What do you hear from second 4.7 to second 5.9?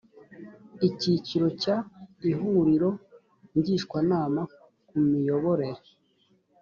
ku miyoborere